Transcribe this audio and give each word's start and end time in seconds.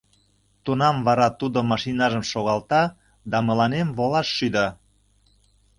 Тунам 0.63 0.97
вара 1.07 1.27
тудо 1.39 1.59
машиныжым 1.71 2.23
шогалта 2.31 2.83
да 3.31 3.37
мыланем 3.47 3.87
волаш 3.97 4.27
шӱда. 4.37 4.67